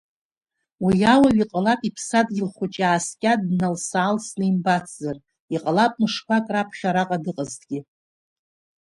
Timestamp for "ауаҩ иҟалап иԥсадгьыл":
1.13-2.49